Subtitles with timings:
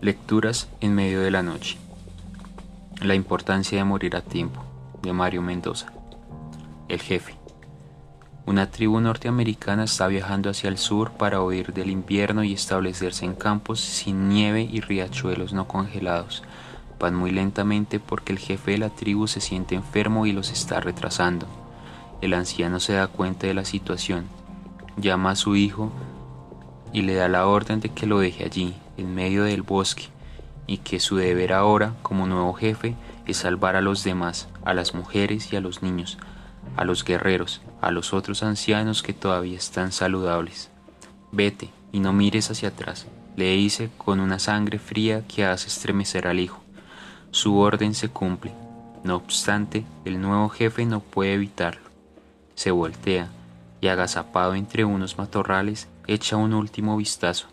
[0.00, 1.76] Lecturas en medio de la noche.
[3.02, 4.62] La importancia de morir a tiempo,
[5.02, 5.92] de Mario Mendoza.
[6.86, 7.34] El jefe.
[8.46, 13.34] Una tribu norteamericana está viajando hacia el sur para huir del invierno y establecerse en
[13.34, 16.44] campos sin nieve y riachuelos no congelados.
[17.00, 20.78] Van muy lentamente porque el jefe de la tribu se siente enfermo y los está
[20.78, 21.48] retrasando.
[22.20, 24.26] El anciano se da cuenta de la situación,
[24.96, 25.90] llama a su hijo
[26.92, 30.08] y le da la orden de que lo deje allí, en medio del bosque
[30.66, 32.94] y que su deber ahora como nuevo jefe
[33.26, 36.18] es salvar a los demás, a las mujeres y a los niños,
[36.76, 40.70] a los guerreros, a los otros ancianos que todavía están saludables.
[41.32, 46.26] Vete y no mires hacia atrás, le dice con una sangre fría que hace estremecer
[46.26, 46.62] al hijo.
[47.30, 48.52] Su orden se cumple.
[49.04, 51.88] No obstante, el nuevo jefe no puede evitarlo.
[52.54, 53.28] Se voltea
[53.80, 57.48] y agazapado entre unos matorrales echa un último vistazo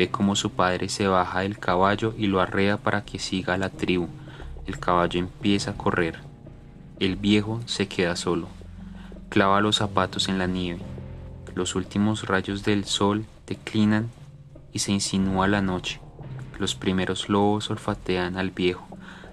[0.00, 3.58] Ve cómo su padre se baja del caballo y lo arrea para que siga a
[3.58, 4.08] la tribu.
[4.66, 6.20] El caballo empieza a correr.
[6.98, 8.48] El viejo se queda solo.
[9.28, 10.80] Clava los zapatos en la nieve.
[11.54, 14.08] Los últimos rayos del sol declinan
[14.72, 16.00] y se insinúa la noche.
[16.58, 18.88] Los primeros lobos olfatean al viejo.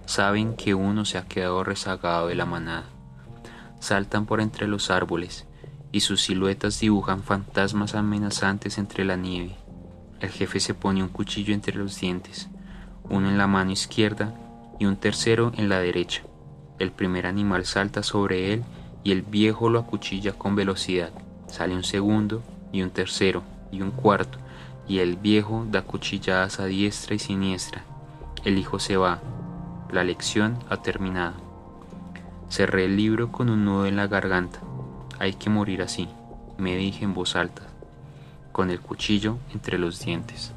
[0.05, 2.89] Saben que uno se ha quedado rezagado de la manada.
[3.79, 5.45] Saltan por entre los árboles
[5.93, 9.55] y sus siluetas dibujan fantasmas amenazantes entre la nieve.
[10.19, 12.49] El jefe se pone un cuchillo entre los dientes,
[13.07, 14.33] uno en la mano izquierda
[14.79, 16.23] y un tercero en la derecha.
[16.79, 18.63] El primer animal salta sobre él
[19.03, 21.11] y el viejo lo acuchilla con velocidad.
[21.47, 24.39] Sale un segundo y un tercero y un cuarto
[24.87, 27.83] y el viejo da cuchilladas a diestra y siniestra.
[28.43, 29.19] El hijo se va.
[29.91, 31.35] La lección ha terminado.
[32.49, 34.61] Cerré el libro con un nudo en la garganta.
[35.19, 36.07] Hay que morir así,
[36.57, 37.76] me dije en voz alta
[38.57, 40.51] con el cuchillo entre los dientes.